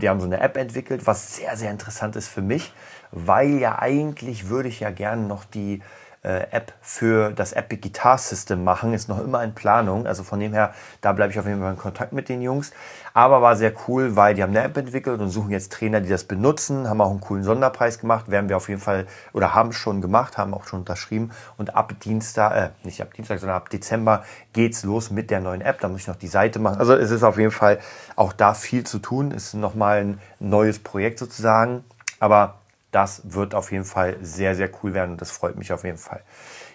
die 0.01 0.09
haben 0.09 0.21
so 0.21 0.27
eine 0.27 0.41
App 0.41 0.57
entwickelt, 0.57 1.07
was 1.07 1.37
sehr, 1.37 1.57
sehr 1.57 1.71
interessant 1.71 2.17
ist 2.17 2.29
für 2.29 2.43
mich, 2.43 2.73
weil 3.11 3.59
ja 3.59 3.79
eigentlich 3.79 4.49
würde 4.49 4.69
ich 4.69 4.81
ja 4.81 4.91
gerne 4.91 5.23
noch 5.23 5.45
die 5.45 5.83
App 6.29 6.73
für 6.81 7.31
das 7.33 7.53
Epic 7.53 7.83
Guitar 7.83 8.19
System 8.19 8.65
machen. 8.65 8.95
Ist 8.95 9.09
noch 9.09 9.23
immer 9.23 9.45
in 9.45 9.55
Planung. 9.55 10.07
Also 10.07 10.23
von 10.23 10.41
dem 10.41 10.53
her, 10.53 10.73
da 11.01 11.13
bleibe 11.13 11.33
ich 11.33 11.39
auf 11.39 11.47
jeden 11.47 11.61
Fall 11.61 11.73
in 11.73 11.79
Kontakt 11.79 12.13
mit 12.13 12.29
den 12.29 12.43
Jungs. 12.43 12.73
Aber 13.13 13.43
war 13.43 13.57
sehr 13.57 13.73
cool, 13.87 14.17
weil 14.17 14.35
die 14.35 14.43
haben 14.43 14.51
eine 14.51 14.63
App 14.63 14.77
entwickelt 14.77 15.21
und 15.21 15.29
suchen 15.29 15.51
jetzt 15.51 15.73
Trainer, 15.73 16.01
die 16.01 16.09
das 16.09 16.25
benutzen. 16.25 16.89
Haben 16.89 17.01
auch 17.01 17.11
einen 17.11 17.21
coolen 17.21 17.45
Sonderpreis 17.45 17.99
gemacht. 17.99 18.31
Werden 18.31 18.49
wir 18.49 18.57
auf 18.57 18.69
jeden 18.69 18.81
Fall 18.81 19.07
oder 19.33 19.55
haben 19.55 19.73
schon 19.73 20.01
gemacht, 20.01 20.39
haben 20.39 20.55
auch 20.55 20.67
schon 20.67 20.81
unterschrieben. 20.81 21.31
Und 21.59 21.77
ab 21.77 21.93
Dienstag, 22.03 22.57
äh, 22.57 22.71
nicht 22.83 23.03
ab 23.03 23.13
Dienstag, 23.15 23.39
sondern 23.39 23.57
ab 23.57 23.69
Dezember 23.71 24.25
geht's 24.53 24.83
los 24.83 25.11
mit 25.11 25.31
der 25.31 25.41
neuen 25.41 25.61
App. 25.61 25.81
Da 25.81 25.89
muss 25.89 26.01
ich 26.01 26.07
noch 26.09 26.17
die 26.17 26.29
Seite 26.29 26.59
machen. 26.59 26.79
Also 26.79 26.95
es 26.95 27.11
ist 27.11 27.23
auf 27.23 27.39
jeden 27.39 27.51
Fall 27.51 27.79
auch 28.17 28.33
da 28.33 28.55
viel 28.55 28.85
zu 28.85 28.99
tun. 28.99 29.31
Ist 29.31 29.55
nochmal 29.55 29.99
ein 29.99 30.21
neues 30.41 30.79
Projekt 30.79 31.19
sozusagen. 31.19 31.85
Aber 32.19 32.61
das 32.95 33.23
wird 33.25 33.55
auf 33.55 33.73
jeden 33.73 33.85
Fall 33.85 34.17
sehr, 34.23 34.55
sehr 34.55 34.71
cool 34.83 34.95
werden 34.95 35.13
und 35.13 35.21
das 35.21 35.31
freut 35.31 35.57
mich 35.57 35.73
auf 35.73 35.85
jeden 35.85 35.99
Fall. 35.99 36.21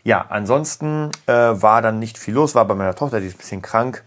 Ja, 0.04 0.26
ansonsten 0.30 1.12
äh, 1.28 1.34
war 1.34 1.82
dann 1.82 2.00
nicht 2.00 2.18
viel 2.18 2.34
los, 2.34 2.56
war 2.56 2.66
bei 2.66 2.76
meiner 2.76 2.96
Tochter, 2.96 3.20
die 3.20 3.28
ist 3.28 3.36
ein 3.36 3.38
bisschen 3.38 3.62
krank. 3.62 4.04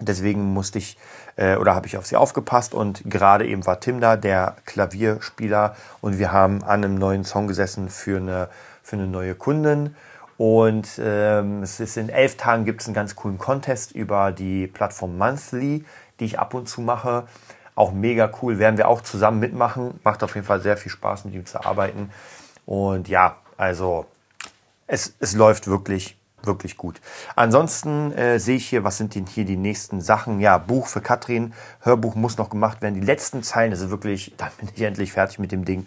Deswegen 0.00 0.42
musste 0.42 0.78
ich 0.78 0.96
äh, 1.36 1.56
oder 1.56 1.74
habe 1.74 1.86
ich 1.86 1.96
auf 1.96 2.06
sie 2.06 2.16
aufgepasst 2.16 2.74
und 2.74 3.02
gerade 3.04 3.46
eben 3.46 3.66
war 3.66 3.80
Tim 3.80 4.00
da, 4.00 4.16
der 4.16 4.56
Klavierspieler 4.64 5.76
und 6.00 6.18
wir 6.18 6.32
haben 6.32 6.64
an 6.64 6.84
einem 6.84 6.94
neuen 6.94 7.24
Song 7.24 7.46
gesessen 7.46 7.90
für 7.90 8.16
eine, 8.16 8.48
für 8.82 8.96
eine 8.96 9.06
neue 9.06 9.34
Kundin. 9.34 9.94
Und 10.36 10.98
ähm, 11.04 11.62
es 11.62 11.80
ist 11.80 11.98
in 11.98 12.08
elf 12.08 12.38
Tagen 12.38 12.64
gibt 12.64 12.80
es 12.80 12.86
einen 12.86 12.94
ganz 12.94 13.14
coolen 13.14 13.36
Contest 13.36 13.92
über 13.92 14.32
die 14.32 14.66
Plattform 14.66 15.18
Monthly, 15.18 15.84
die 16.18 16.24
ich 16.24 16.38
ab 16.38 16.54
und 16.54 16.66
zu 16.66 16.80
mache. 16.80 17.24
Auch 17.80 17.92
mega 17.92 18.30
cool, 18.42 18.58
werden 18.58 18.76
wir 18.76 18.88
auch 18.88 19.00
zusammen 19.00 19.40
mitmachen. 19.40 19.98
Macht 20.04 20.22
auf 20.22 20.34
jeden 20.34 20.46
Fall 20.46 20.60
sehr 20.60 20.76
viel 20.76 20.92
Spaß, 20.92 21.24
mit 21.24 21.32
ihm 21.32 21.46
zu 21.46 21.64
arbeiten. 21.64 22.10
Und 22.66 23.08
ja, 23.08 23.38
also 23.56 24.04
es, 24.86 25.14
es 25.18 25.32
läuft 25.32 25.66
wirklich, 25.66 26.18
wirklich 26.42 26.76
gut. 26.76 27.00
Ansonsten 27.36 28.12
äh, 28.12 28.38
sehe 28.38 28.56
ich 28.56 28.68
hier, 28.68 28.84
was 28.84 28.98
sind 28.98 29.14
denn 29.14 29.24
hier 29.24 29.46
die 29.46 29.56
nächsten 29.56 30.02
Sachen? 30.02 30.40
Ja, 30.40 30.58
Buch 30.58 30.88
für 30.88 31.00
Katrin, 31.00 31.54
Hörbuch 31.80 32.16
muss 32.16 32.36
noch 32.36 32.50
gemacht 32.50 32.82
werden. 32.82 32.96
Die 32.96 33.00
letzten 33.00 33.42
Zeilen, 33.42 33.70
das 33.70 33.80
ist 33.80 33.88
wirklich, 33.88 34.34
dann 34.36 34.50
bin 34.58 34.68
ich 34.74 34.82
endlich 34.82 35.14
fertig 35.14 35.38
mit 35.38 35.50
dem 35.50 35.64
Ding. 35.64 35.86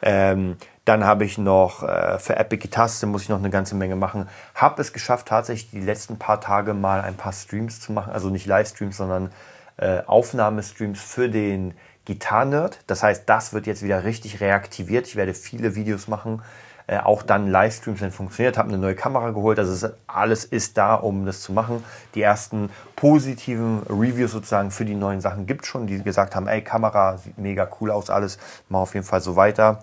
Ähm, 0.00 0.56
dann 0.86 1.04
habe 1.04 1.26
ich 1.26 1.36
noch 1.36 1.82
äh, 1.82 2.18
für 2.20 2.36
Epic 2.36 2.66
Guitar 2.66 2.88
muss 3.04 3.20
ich 3.20 3.28
noch 3.28 3.38
eine 3.38 3.50
ganze 3.50 3.74
Menge 3.74 3.96
machen. 3.96 4.30
Habe 4.54 4.80
es 4.80 4.94
geschafft, 4.94 5.28
tatsächlich 5.28 5.72
die 5.72 5.80
letzten 5.80 6.16
paar 6.16 6.40
Tage 6.40 6.72
mal 6.72 7.02
ein 7.02 7.16
paar 7.16 7.34
Streams 7.34 7.82
zu 7.82 7.92
machen. 7.92 8.14
Also 8.14 8.30
nicht 8.30 8.46
Livestreams, 8.46 8.96
sondern 8.96 9.30
äh, 9.76 10.02
Aufnahmestreams 10.06 11.00
für 11.00 11.28
den 11.28 11.74
Gitarrenerd. 12.04 12.80
Das 12.86 13.02
heißt, 13.02 13.24
das 13.26 13.52
wird 13.52 13.66
jetzt 13.66 13.82
wieder 13.82 14.04
richtig 14.04 14.40
reaktiviert. 14.40 15.06
Ich 15.06 15.16
werde 15.16 15.34
viele 15.34 15.74
Videos 15.74 16.06
machen, 16.06 16.42
äh, 16.86 16.98
auch 16.98 17.22
dann 17.22 17.50
Livestreams, 17.50 18.00
wenn 18.00 18.12
funktioniert. 18.12 18.58
Habe 18.58 18.68
eine 18.68 18.78
neue 18.78 18.94
Kamera 18.94 19.30
geholt. 19.30 19.58
Also 19.58 19.88
alles 20.06 20.44
ist 20.44 20.76
da, 20.76 20.94
um 20.94 21.24
das 21.24 21.40
zu 21.40 21.52
machen. 21.52 21.82
Die 22.14 22.22
ersten 22.22 22.70
positiven 22.94 23.82
Reviews 23.88 24.32
sozusagen 24.32 24.70
für 24.70 24.84
die 24.84 24.94
neuen 24.94 25.20
Sachen 25.20 25.46
gibt 25.46 25.62
es 25.62 25.68
schon, 25.68 25.86
die 25.86 26.02
gesagt 26.02 26.36
haben, 26.36 26.46
ey, 26.46 26.62
Kamera 26.62 27.16
sieht 27.16 27.38
mega 27.38 27.68
cool 27.80 27.90
aus, 27.90 28.10
alles. 28.10 28.38
Mach 28.68 28.80
auf 28.80 28.94
jeden 28.94 29.06
Fall 29.06 29.22
so 29.22 29.34
weiter. 29.36 29.82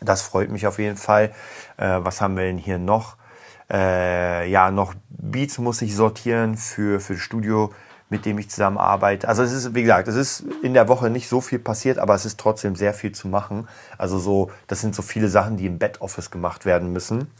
Das 0.00 0.22
freut 0.22 0.50
mich 0.50 0.66
auf 0.66 0.78
jeden 0.78 0.98
Fall. 0.98 1.32
Äh, 1.76 2.00
was 2.02 2.20
haben 2.20 2.36
wir 2.36 2.44
denn 2.44 2.58
hier 2.58 2.78
noch? 2.78 3.16
Äh, 3.70 4.50
ja, 4.50 4.70
noch 4.70 4.94
Beats 5.08 5.58
muss 5.58 5.80
ich 5.80 5.96
sortieren 5.96 6.56
für, 6.56 7.00
für 7.00 7.16
Studio 7.16 7.72
mit 8.12 8.26
dem 8.26 8.38
ich 8.38 8.50
zusammenarbeite. 8.50 9.26
Also 9.26 9.42
es 9.42 9.52
ist, 9.52 9.74
wie 9.74 9.80
gesagt, 9.80 10.06
es 10.06 10.16
ist 10.16 10.44
in 10.62 10.74
der 10.74 10.86
Woche 10.86 11.08
nicht 11.08 11.30
so 11.30 11.40
viel 11.40 11.58
passiert, 11.58 11.98
aber 11.98 12.14
es 12.14 12.26
ist 12.26 12.38
trotzdem 12.38 12.76
sehr 12.76 12.92
viel 12.92 13.12
zu 13.12 13.26
machen. 13.26 13.66
Also 13.96 14.18
so, 14.18 14.50
das 14.66 14.82
sind 14.82 14.94
so 14.94 15.00
viele 15.00 15.28
Sachen, 15.28 15.56
die 15.56 15.64
im 15.64 15.78
Backoffice 15.78 16.30
gemacht 16.30 16.66
werden 16.66 16.92
müssen. 16.92 17.30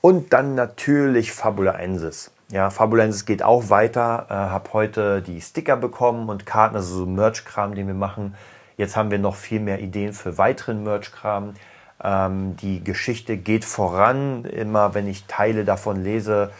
Und 0.00 0.32
dann 0.32 0.56
natürlich 0.56 1.30
Fabulensis. 1.30 2.32
Ja, 2.50 2.70
Fabulensis 2.70 3.24
geht 3.24 3.44
auch 3.44 3.70
weiter. 3.70 4.26
Äh, 4.28 4.34
habe 4.34 4.72
heute 4.72 5.22
die 5.22 5.40
Sticker 5.40 5.76
bekommen 5.76 6.28
und 6.28 6.44
Karten, 6.44 6.74
also 6.74 6.98
so 6.98 7.06
Merch-Kram, 7.06 7.76
den 7.76 7.86
wir 7.86 7.94
machen. 7.94 8.34
Jetzt 8.76 8.96
haben 8.96 9.12
wir 9.12 9.20
noch 9.20 9.36
viel 9.36 9.60
mehr 9.60 9.78
Ideen 9.78 10.12
für 10.12 10.38
weiteren 10.38 10.82
Merch-Kram. 10.82 11.54
Ähm, 12.02 12.56
die 12.56 12.82
Geschichte 12.82 13.36
geht 13.36 13.64
voran. 13.64 14.44
Immer 14.44 14.92
wenn 14.94 15.06
ich 15.06 15.26
Teile 15.26 15.64
davon 15.64 16.02
lese, 16.02 16.50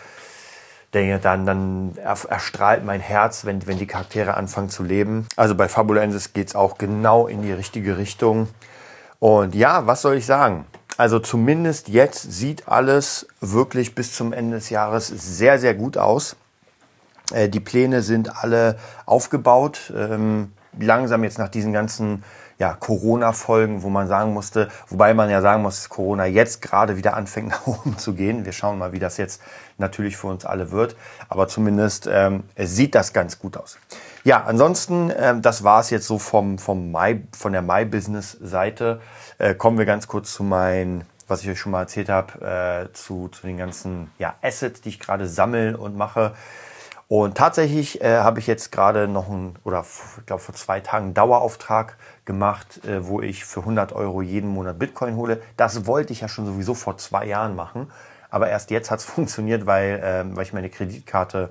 denke, 0.95 1.19
dann, 1.19 1.47
dann 1.47 1.97
erstrahlt 1.97 2.85
mein 2.85 3.01
Herz, 3.01 3.45
wenn, 3.45 3.67
wenn 3.67 3.79
die 3.79 3.87
Charaktere 3.87 4.35
anfangen 4.35 4.71
zu 4.71 4.83
leben. 4.83 5.27
Also 5.37 5.55
bei 5.55 5.69
Fabulensis 5.69 6.33
geht 6.33 6.49
es 6.49 6.55
auch 6.55 6.79
genau 6.79 7.27
in 7.27 7.43
die 7.43 7.53
richtige 7.53 7.97
Richtung. 7.97 8.49
Und 9.19 9.55
ja, 9.55 9.87
was 9.87 10.03
soll 10.03 10.17
ich 10.17 10.27
sagen? 10.27 10.67
Also 10.97 11.19
zumindest 11.19 11.89
jetzt 11.89 12.33
sieht 12.33 12.69
alles 12.69 13.27
wirklich 13.41 13.95
bis 13.95 14.15
zum 14.15 14.33
Ende 14.33 14.57
des 14.57 14.71
Jahres 14.71 15.07
sehr, 15.07 15.59
sehr 15.59 15.75
gut 15.75 15.97
aus. 15.97 16.37
Äh, 17.33 17.49
die 17.49 17.61
Pläne 17.61 18.03
sind 18.03 18.43
alle 18.43 18.77
aufgebaut. 19.07 19.93
Ähm, 19.97 20.53
langsam 20.79 21.25
jetzt 21.25 21.39
nach 21.39 21.49
diesen 21.49 21.73
ganzen 21.73 22.25
ja, 22.61 22.75
Corona-Folgen, 22.75 23.83
wo 23.83 23.89
man 23.89 24.07
sagen 24.07 24.35
musste, 24.35 24.69
wobei 24.89 25.15
man 25.15 25.31
ja 25.31 25.41
sagen 25.41 25.63
muss, 25.63 25.77
dass 25.77 25.89
Corona 25.89 26.27
jetzt 26.27 26.61
gerade 26.61 26.99
wieder 26.99 27.17
anfängt 27.17 27.49
nach 27.49 27.67
oben 27.67 27.97
zu 27.99 28.13
gehen. 28.15 28.45
Wir 28.45 28.53
schauen 28.53 28.79
mal, 28.79 28.93
wie 28.93 28.99
das 28.99 29.17
jetzt 29.17 29.41
natürlich 29.79 30.17
für 30.19 30.27
uns 30.27 30.45
alle 30.45 30.71
wird. 30.71 30.95
Aber 31.31 31.49
zumindest 31.49 32.07
ähm, 32.13 32.45
sieht 32.57 32.95
das 32.95 33.15
ganz 33.15 33.39
gut 33.39 33.57
aus. 33.57 33.79
Ja, 34.25 34.45
ansonsten, 34.45 35.11
ähm, 35.17 35.41
das 35.41 35.65
war 35.65 35.81
es 35.81 35.89
jetzt 35.89 36.07
so 36.07 36.19
vom, 36.19 36.59
vom 36.59 36.93
My, 36.93 37.23
von 37.37 37.53
der 37.53 37.63
My 37.63 37.87
Business 37.87 38.37
Seite. 38.43 39.01
Äh, 39.39 39.55
kommen 39.55 39.79
wir 39.79 39.87
ganz 39.87 40.07
kurz 40.07 40.33
zu 40.35 40.45
meinen 40.45 41.05
was 41.31 41.45
ich 41.45 41.49
euch 41.49 41.61
schon 41.61 41.71
mal 41.71 41.83
erzählt 41.83 42.09
habe, 42.09 42.89
äh, 42.91 42.93
zu, 42.93 43.29
zu 43.29 43.47
den 43.47 43.57
ganzen 43.57 44.11
ja, 44.19 44.35
Assets, 44.43 44.81
die 44.81 44.89
ich 44.89 44.99
gerade 44.99 45.29
sammle 45.29 45.79
und 45.79 45.97
mache. 45.97 46.35
Und 47.11 47.37
tatsächlich 47.37 48.01
äh, 48.03 48.19
habe 48.19 48.39
ich 48.39 48.47
jetzt 48.47 48.71
gerade 48.71 49.09
noch 49.09 49.29
ein, 49.29 49.57
oder 49.65 49.85
ich 50.19 50.27
glaube 50.27 50.41
vor 50.41 50.55
zwei 50.55 50.79
Tagen 50.79 51.07
einen 51.07 51.15
Dauerauftrag 51.15 51.97
gemacht, 52.31 52.85
äh, 52.85 53.05
wo 53.09 53.21
ich 53.21 53.45
für 53.45 53.61
100 53.61 53.93
Euro 53.93 54.23
jeden 54.23 54.49
Monat 54.49 54.79
Bitcoin 54.79 55.17
hole. 55.17 55.43
Das 55.57 55.87
wollte 55.87 56.13
ich 56.13 56.21
ja 56.21 56.29
schon 56.29 56.47
sowieso 56.47 56.75
vor 56.75 56.97
zwei 56.97 57.27
Jahren 57.27 57.57
machen. 57.57 57.91
Aber 58.31 58.49
erst 58.49 58.71
jetzt 58.71 58.93
hat 58.93 59.01
es 59.01 59.05
funktioniert, 59.17 59.67
weil, 59.67 59.99
äh, 59.99 60.37
weil 60.37 60.45
ich 60.45 60.53
meine 60.53 60.71
Kreditkarte 60.71 61.51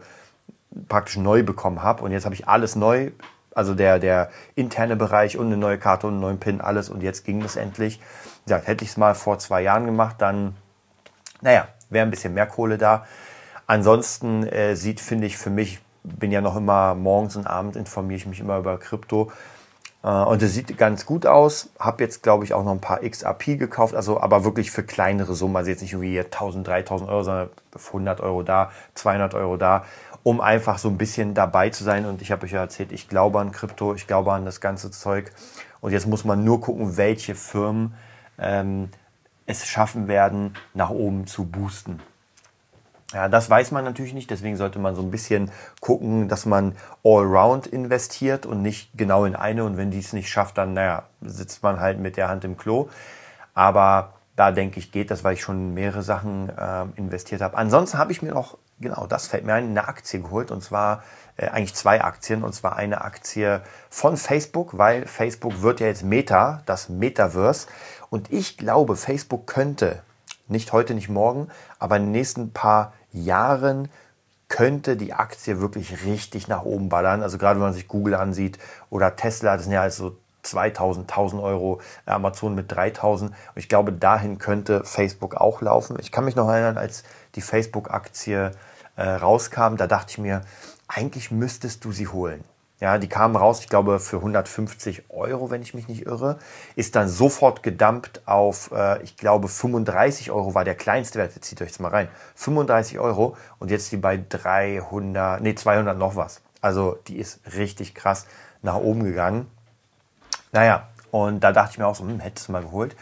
praktisch 0.88 1.18
neu 1.18 1.44
bekommen 1.44 1.84
habe. 1.84 2.02
Und 2.04 2.14
jetzt 2.14 2.24
habe 2.24 2.34
ich 2.34 2.48
alles 2.48 2.78
neu, 2.78 3.12
also 3.54 3.76
der, 3.76 4.00
der 4.00 4.30
interne 4.56 4.96
Bereich 4.96 5.38
und 5.38 5.48
eine 5.48 5.58
neue 5.58 5.78
Karte 5.78 6.08
und 6.08 6.14
einen 6.14 6.22
neuen 6.22 6.40
PIN, 6.40 6.62
alles. 6.62 6.90
Und 6.90 7.04
jetzt 7.04 7.26
ging 7.26 7.42
es 7.44 7.58
endlich. 7.58 8.00
Gesagt, 8.46 8.68
hätte 8.68 8.86
ich 8.86 8.92
es 8.92 8.98
mal 8.98 9.16
vor 9.16 9.38
zwei 9.38 9.62
Jahren 9.62 9.86
gemacht, 9.86 10.16
dann, 10.20 10.56
naja, 11.42 11.68
wäre 11.90 12.06
ein 12.06 12.12
bisschen 12.12 12.34
mehr 12.34 12.48
Kohle 12.48 12.78
da. 12.78 13.06
Ansonsten 13.68 14.48
äh, 14.48 14.76
sieht, 14.76 15.02
finde 15.02 15.28
ich, 15.28 15.38
für 15.38 15.50
mich, 15.50 15.80
bin 16.04 16.32
ja 16.32 16.40
noch 16.40 16.56
immer 16.56 16.96
morgens 16.96 17.36
und 17.36 17.46
abends 17.46 17.76
informiere 17.76 18.16
ich 18.16 18.26
mich 18.26 18.40
immer 18.40 18.58
über 18.58 18.78
Krypto. 18.78 19.30
Äh, 20.04 20.08
und 20.08 20.42
es 20.42 20.54
sieht 20.54 20.78
ganz 20.78 21.06
gut 21.06 21.26
aus. 21.26 21.70
Habe 21.80 22.04
jetzt, 22.04 22.24
glaube 22.24 22.46
ich, 22.46 22.54
auch 22.54 22.64
noch 22.64 22.72
ein 22.72 22.82
paar 22.82 23.00
XRP 23.02 23.58
gekauft, 23.58 23.96
also 23.96 24.20
aber 24.20 24.44
wirklich 24.44 24.72
für 24.72 24.84
kleinere 24.84 25.34
Summen. 25.36 25.56
Also 25.56 25.70
jetzt 25.70 25.82
nicht 25.82 25.94
irgendwie 25.94 26.20
1000, 26.20 26.68
3000 26.68 27.10
Euro, 27.10 27.24
sondern 27.24 27.50
100 27.76 28.22
Euro 28.22 28.44
da, 28.44 28.72
200 28.96 29.34
Euro 29.34 29.58
da, 29.58 29.86
um 30.24 30.42
einfach 30.42 30.78
so 30.78 30.90
ein 30.90 30.98
bisschen 30.98 31.34
dabei 31.34 31.70
zu 31.70 31.84
sein. 31.84 32.06
Und 32.06 32.22
ich 32.22 32.32
habe 32.32 32.46
euch 32.46 32.52
ja 32.52 32.62
erzählt, 32.62 32.92
ich 32.92 33.10
glaube 33.10 33.40
an 33.40 33.52
Krypto, 33.52 33.94
ich 33.94 34.08
glaube 34.08 34.34
an 34.34 34.46
das 34.46 34.62
ganze 34.62 34.92
Zeug. 34.92 35.32
Und 35.82 35.92
jetzt 35.92 36.08
muss 36.08 36.26
man 36.26 36.44
nur 36.44 36.62
gucken, 36.62 36.98
welche 36.98 37.36
Firmen 37.36 37.94
ähm, 38.38 38.90
es 39.46 39.66
schaffen 39.66 40.08
werden, 40.08 40.56
nach 40.74 40.90
oben 40.90 41.26
zu 41.26 41.46
boosten. 41.46 42.00
Ja, 43.14 43.28
das 43.28 43.50
weiß 43.50 43.72
man 43.72 43.84
natürlich 43.86 44.14
nicht, 44.14 44.30
deswegen 44.30 44.56
sollte 44.56 44.78
man 44.78 44.94
so 44.94 45.02
ein 45.02 45.10
bisschen 45.10 45.52
gucken, 45.80 46.28
dass 46.28 46.46
man 46.46 46.76
allround 47.04 47.66
investiert 47.66 48.46
und 48.46 48.62
nicht 48.62 48.92
genau 48.96 49.26
in 49.26 49.36
eine. 49.36 49.64
Und 49.64 49.78
wenn 49.78 49.90
die 49.90 50.00
es 50.00 50.14
nicht 50.14 50.30
schafft, 50.30 50.60
dann, 50.60 50.74
naja, 50.74 51.04
sitzt 51.22 51.64
man 51.64 51.80
halt 51.80 52.00
mit 52.00 52.18
der 52.18 52.30
Hand 52.30 52.44
im 52.44 52.56
Klo. 52.56 52.90
Aber 53.56 54.14
da 54.36 54.52
denke 54.52 54.80
ich, 54.80 54.92
geht 54.92 55.10
das, 55.10 55.24
weil 55.24 55.34
ich 55.34 55.42
schon 55.42 55.74
mehrere 55.74 56.04
Sachen 56.04 56.50
äh, 56.50 56.86
investiert 56.96 57.42
habe. 57.42 57.58
Ansonsten 57.58 57.98
habe 57.98 58.12
ich 58.12 58.22
mir 58.22 58.32
noch, 58.32 58.58
genau, 58.80 59.08
das 59.08 59.28
fällt 59.28 59.44
mir 59.44 59.54
ein, 59.54 59.70
eine 59.70 59.88
Aktie 59.88 60.22
geholt 60.22 60.52
und 60.52 60.64
zwar 60.64 61.04
äh, 61.36 61.48
eigentlich 61.48 61.74
zwei 61.74 62.04
Aktien 62.04 62.44
und 62.44 62.54
zwar 62.54 62.76
eine 62.76 63.02
Aktie 63.02 63.62
von 63.90 64.18
Facebook, 64.18 64.78
weil 64.78 65.08
Facebook 65.08 65.62
wird 65.62 65.80
ja 65.80 65.88
jetzt 65.88 66.04
Meta, 66.04 66.62
das 66.68 66.90
Metaverse. 66.90 67.68
Und 68.12 68.32
ich 68.32 68.58
glaube, 68.58 68.96
Facebook 68.96 69.48
könnte, 69.48 70.04
nicht 70.48 70.72
heute, 70.74 70.94
nicht 70.94 71.10
morgen, 71.10 71.50
aber 71.80 71.98
in 71.98 72.04
den 72.04 72.12
nächsten 72.12 72.54
paar 72.54 72.94
Jahren 73.12 73.90
könnte 74.48 74.98
die 74.98 75.14
Aktie 75.14 75.62
wirklich 75.62 76.06
richtig 76.06 76.48
nach 76.48 76.64
oben 76.64 76.90
ballern. 76.90 77.22
Also 77.22 77.38
gerade 77.38 77.60
wenn 77.60 77.68
man 77.68 77.74
sich 77.74 77.88
Google 77.88 78.16
ansieht 78.16 78.58
oder 78.90 79.16
Tesla, 79.16 79.56
das 79.56 79.64
sind 79.64 79.74
ja 79.74 79.82
also 79.82 80.18
2000, 80.44 81.10
1000 81.10 81.42
Euro, 81.42 81.82
Amazon 82.06 82.56
mit 82.56 82.72
3000. 82.72 83.32
Und 83.32 83.38
ich 83.56 83.70
glaube, 83.70 83.94
dahin 83.94 84.38
könnte 84.38 84.84
Facebook 84.84 85.36
auch 85.36 85.62
laufen. 85.62 85.98
Ich 86.00 86.12
kann 86.12 86.26
mich 86.26 86.36
noch 86.36 86.50
erinnern, 86.50 86.78
als 86.78 87.04
die 87.36 87.42
Facebook-Aktie 87.42 88.52
äh, 88.96 89.04
rauskam, 89.04 89.76
da 89.76 89.88
dachte 89.88 90.12
ich 90.12 90.18
mir, 90.18 90.42
eigentlich 90.88 91.30
müsstest 91.32 91.86
du 91.86 91.92
sie 91.92 92.08
holen. 92.08 92.44
Ja, 92.80 92.98
die 92.98 93.10
kamen 93.10 93.36
raus, 93.36 93.60
ich 93.60 93.68
glaube, 93.68 94.00
für 94.00 94.18
150 94.18 95.10
Euro, 95.10 95.52
wenn 95.52 95.62
ich 95.62 95.74
mich 95.74 95.90
nicht 95.90 96.06
irre. 96.06 96.40
Ist 96.76 96.96
dann 96.96 97.10
sofort 97.10 97.62
gedumpt 97.62 98.22
auf, 98.26 98.72
äh, 98.72 99.04
ich 99.04 99.18
glaube, 99.18 99.50
35 99.50 100.32
Euro 100.32 100.56
war 100.56 100.64
der 100.64 100.76
kleinste 100.76 101.20
Wert. 101.20 101.36
Jetzt 101.36 101.46
zieht 101.46 101.62
euch 101.62 101.68
jetzt 101.68 101.82
mal 101.82 101.90
rein. 101.90 102.08
35 102.36 103.00
Euro 103.00 103.36
und 103.60 103.70
jetzt 103.70 103.92
die 103.92 103.98
bei 103.98 104.18
300, 104.18 105.42
nee, 105.42 105.56
200 105.56 105.98
noch 105.98 106.16
was. 106.16 106.42
Also 106.62 106.98
die 107.08 107.18
ist 107.18 107.42
richtig 107.58 107.96
krass 107.96 108.26
nach 108.62 108.76
oben 108.76 109.04
gegangen. 109.04 109.48
Naja, 110.54 110.88
und 111.12 111.42
da 111.42 111.52
dachte 111.52 111.74
ich 111.74 111.78
mir 111.80 111.88
auch 111.88 111.96
so, 111.96 112.06
hm, 112.06 112.22
hättest 112.22 112.48
du 112.48 112.54
mal 112.54 112.64
geholt. 112.64 112.96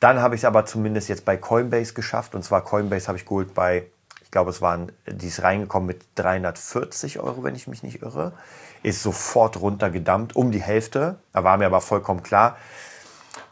Dann 0.00 0.20
habe 0.20 0.34
ich 0.34 0.40
es 0.40 0.44
aber 0.44 0.66
zumindest 0.66 1.08
jetzt 1.08 1.24
bei 1.24 1.36
Coinbase 1.36 1.94
geschafft. 1.94 2.34
Und 2.34 2.42
zwar 2.42 2.64
Coinbase 2.64 3.06
habe 3.06 3.18
ich 3.18 3.24
geholt 3.24 3.54
bei, 3.54 3.84
glaube, 4.32 4.50
es 4.50 4.60
waren, 4.60 4.90
die 5.06 5.28
ist 5.28 5.42
reingekommen 5.42 5.86
mit 5.86 6.04
340 6.16 7.20
Euro, 7.20 7.44
wenn 7.44 7.54
ich 7.54 7.68
mich 7.68 7.84
nicht 7.84 8.02
irre 8.02 8.32
ist 8.82 9.02
sofort 9.02 9.60
runtergedammt, 9.60 10.36
um 10.36 10.50
die 10.50 10.62
Hälfte. 10.62 11.16
Da 11.32 11.44
war 11.44 11.56
mir 11.56 11.66
aber 11.66 11.80
vollkommen 11.80 12.22
klar, 12.22 12.56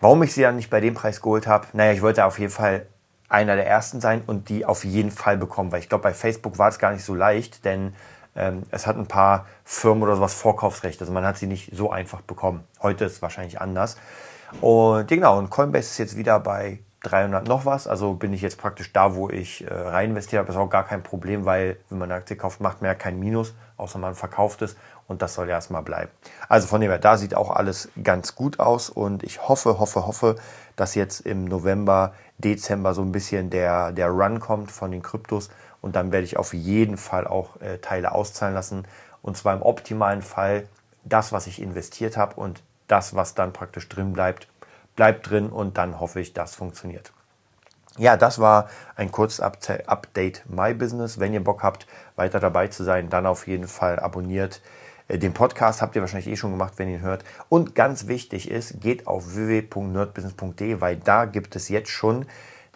warum 0.01 0.23
ich 0.23 0.35
sie 0.35 0.43
dann 0.43 0.57
nicht 0.57 0.71
bei 0.71 0.81
dem 0.81 0.95
Preis 0.95 1.23
geholt 1.23 1.47
habe. 1.47 1.69
Naja, 1.73 1.93
ich 1.93 2.03
wollte 2.03 2.25
auf 2.25 2.39
jeden 2.39 2.53
Fall 2.53 2.87
einer 3.29 3.55
der 3.55 3.67
ersten 3.67 4.01
sein 4.01 4.23
und 4.27 4.49
die 4.49 4.65
auf 4.67 4.85
jeden 4.85 5.13
Fall 5.13 5.37
bekommen, 5.37 5.71
weil 5.71 5.81
ich 5.81 5.89
glaube, 5.89 6.03
bei 6.03 6.15
Facebook 6.15 6.59
war 6.59 6.69
es 6.69 6.79
gar 6.79 6.93
nicht 6.93 7.05
so 7.05 7.15
leicht, 7.15 7.65
denn 7.65 7.95
ähm, 8.35 8.65
es 8.71 8.87
hat 8.87 8.97
ein 8.97 9.07
paar 9.07 9.47
Firmen 9.65 10.03
oder 10.03 10.17
sowas 10.17 10.35
Vorkaufsrecht. 10.35 11.01
Also 11.01 11.13
man 11.13 11.25
hat 11.25 11.39
sie 11.39 11.47
nicht 11.47 11.71
so 11.75 11.91
einfach 11.91 12.23
bekommen. 12.23 12.65
Heute 12.83 13.05
ist 13.05 13.13
es 13.13 13.23
wahrscheinlich 13.23 13.61
anders. 13.61 13.97
Und 14.61 15.07
genau, 15.07 15.39
und 15.39 15.49
Coinbase 15.49 15.91
ist 15.91 15.99
jetzt 15.99 16.17
wieder 16.17 16.41
bei 16.41 16.81
300 17.03 17.49
noch 17.49 17.65
was. 17.65 17.87
Also 17.87 18.15
bin 18.15 18.33
ich 18.33 18.43
jetzt 18.43 18.59
praktisch 18.59 18.93
da, 18.93 19.15
wo 19.15 19.31
ich 19.31 19.67
äh, 19.67 19.73
rein 19.73 20.11
investiert 20.11 20.41
habe. 20.41 20.47
Das 20.49 20.57
ist 20.57 20.61
auch 20.61 20.71
gar 20.71 20.85
kein 20.85 21.03
Problem, 21.03 21.45
weil 21.45 21.77
wenn 21.89 21.99
man 21.99 22.11
eine 22.11 22.19
Aktie 22.19 22.37
kauft, 22.37 22.61
macht 22.61 22.83
man 22.83 22.89
ja 22.89 22.95
kein 22.95 23.19
Minus, 23.19 23.55
außer 23.77 23.99
man 23.99 24.15
verkauft 24.15 24.63
es 24.63 24.77
und 25.09 25.23
das 25.23 25.35
soll 25.35 25.49
ja 25.49 25.55
erstmal 25.55 25.83
bleiben. 25.83 26.11
Also 26.49 26.69
von 26.69 26.81
dem 26.81 26.91
her, 26.91 26.99
da 26.99 27.17
sieht 27.17 27.35
auch 27.35 27.51
alles 27.51 27.89
ganz 28.03 28.35
gut 28.35 28.61
aus 28.61 28.91
und 28.91 29.23
ich 29.23 29.49
hoffe, 29.49 29.79
hoffe, 29.79 30.07
hoffe, 30.07 30.37
dass 30.77 30.95
jetzt 30.95 31.21
im 31.21 31.47
November, 31.47 32.13
Dezember 32.39 32.95
so 32.95 33.03
ein 33.03 33.13
bisschen 33.13 33.51
der, 33.51 33.93
der 33.93 34.09
Run 34.09 34.41
kommt 34.41 34.71
von 34.71 34.91
den 34.91 35.03
Kryptos 35.03 35.51
und 35.81 35.97
dann 35.97 36.13
werde 36.13 36.25
ich 36.25 36.37
auf 36.37 36.55
jeden 36.55 36.97
Fall 36.97 37.27
auch 37.27 37.61
äh, 37.61 37.79
Teile 37.79 38.13
auszahlen 38.13 38.55
lassen 38.55 38.85
und 39.23 39.37
zwar 39.37 39.55
im 39.55 39.63
optimalen 39.63 40.23
Fall 40.23 40.69
das, 41.05 41.33
was 41.33 41.47
ich 41.47 41.61
investiert 41.61 42.17
habe 42.17 42.37
und 42.37 42.63
das, 42.87 43.15
was 43.15 43.35
dann 43.35 43.53
praktisch 43.53 43.89
drin 43.89 44.13
bleibt, 44.13 44.49
bleibt 44.97 45.31
drin 45.31 45.51
und 45.51 45.79
dann 45.79 46.01
hoffe 46.01 46.21
ich, 46.21 46.33
das 46.33 46.55
funktioniert. 46.55 47.13
Ja, 47.99 48.17
das 48.17 48.39
war 48.39 48.69
ein 48.97 49.11
kurzes 49.11 49.41
Update 49.41 50.45
My 50.49 50.73
Business. 50.75 51.19
Wenn 51.19 51.35
ihr 51.35 51.43
Bock 51.43 51.63
habt, 51.63 51.87
weiter 52.17 52.41
dabei 52.41 52.69
zu 52.69 52.85
sein, 52.85 53.11
dann 53.11 53.27
auf 53.27 53.47
jeden 53.47 53.67
Fall 53.67 53.99
abonniert. 53.99 54.63
Äh, 55.09 55.19
den 55.19 55.35
Podcast 55.35 55.83
habt 55.83 55.97
ihr 55.97 56.03
wahrscheinlich 56.03 56.29
eh 56.29 56.37
schon 56.37 56.53
gemacht, 56.53 56.75
wenn 56.77 56.89
ihr 56.89 56.99
ihn 56.99 57.03
hört. 57.03 57.25
Und 57.49 57.75
ganz 57.75 58.07
wichtig 58.07 58.51
ist, 58.51 58.81
geht 58.81 59.07
auf 59.07 59.35
www.nerdbusiness.de, 59.35 60.81
weil 60.81 60.97
da 60.97 61.25
gibt 61.25 61.57
es 61.57 61.69
jetzt 61.69 61.91
schon 61.91 62.27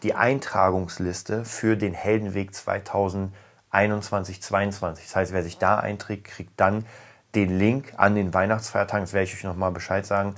die 0.02 0.14
Eintragungsliste 0.14 1.44
für 1.44 1.76
den 1.76 1.94
Heldenweg 1.94 2.50
2021-22. 2.50 3.30
Das 4.80 5.16
heißt, 5.16 5.32
wer 5.32 5.42
sich 5.42 5.58
da 5.58 5.78
einträgt, 5.78 6.24
kriegt 6.24 6.60
dann 6.60 6.84
den 7.34 7.58
Link 7.58 7.94
an 7.96 8.14
den 8.14 8.34
Weihnachtsfeiertagen. 8.34 9.04
Das 9.04 9.12
werde 9.12 9.24
ich 9.24 9.34
euch 9.34 9.44
nochmal 9.44 9.70
Bescheid 9.72 10.04
sagen. 10.04 10.34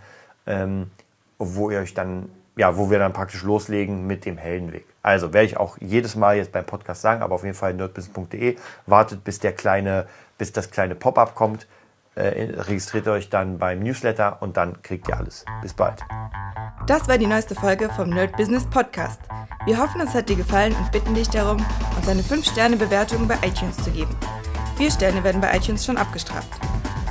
Ähm, 0.47 0.91
wo 1.39 1.71
ihr 1.71 1.81
euch 1.81 1.95
dann, 1.95 2.29
ja, 2.57 2.77
wo 2.77 2.91
wir 2.91 2.99
dann 2.99 3.13
praktisch 3.13 3.43
loslegen 3.43 4.07
mit 4.07 4.25
dem 4.25 4.37
Heldenweg. 4.39 4.87
Also 5.03 5.33
werde 5.33 5.47
ich 5.47 5.57
auch 5.57 5.77
jedes 5.81 6.17
Mal 6.17 6.37
jetzt 6.37 6.53
beim 6.53 6.65
Podcast 6.65 7.03
sagen, 7.03 7.23
aber 7.23 7.35
auf 7.35 7.45
jeden 7.45 7.55
Fall 7.55 7.75
nerdbusiness.de. 7.75 8.57
Wartet, 8.87 9.25
bis 9.25 9.39
der 9.39 9.53
kleine, 9.53 10.07
bis 10.39 10.53
das 10.53 10.71
kleine 10.71 10.95
Pop-up 10.95 11.35
kommt. 11.35 11.67
Äh, 12.15 12.61
registriert 12.61 13.07
euch 13.09 13.29
dann 13.29 13.59
beim 13.59 13.81
Newsletter 13.81 14.39
und 14.41 14.57
dann 14.57 14.83
kriegt 14.83 15.07
ihr 15.09 15.17
alles. 15.19 15.45
Bis 15.61 15.75
bald. 15.75 16.01
Das 16.87 17.09
war 17.09 17.19
die 17.19 17.27
neueste 17.27 17.55
Folge 17.55 17.91
vom 17.91 18.09
Nerd 18.09 18.37
Business 18.37 18.65
Podcast. 18.65 19.21
Wir 19.67 19.79
hoffen, 19.79 20.01
es 20.01 20.15
hat 20.15 20.29
dir 20.29 20.37
gefallen 20.37 20.75
und 20.75 20.93
bitten 20.93 21.15
dich 21.15 21.29
darum, 21.29 21.59
uns 21.97 22.09
eine 22.09 22.23
5-Sterne-Bewertung 22.23 23.29
bei 23.29 23.35
iTunes 23.45 23.77
zu 23.77 23.91
geben. 23.91 24.17
Vier 24.77 24.91
Sterne 24.91 25.25
werden 25.25 25.41
bei 25.41 25.57
iTunes 25.57 25.85
schon 25.85 25.97
abgestraft. 25.97 26.49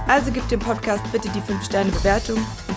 Also 0.08 0.32
gib 0.32 0.48
dem 0.50 0.60
Podcast 0.60 1.03
bitte 1.12 1.29
die 1.29 1.41
5-Sterne-Bewertung 1.41 2.38
und 2.38 2.64